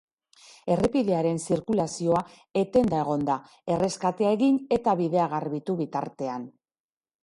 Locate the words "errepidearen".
0.75-1.37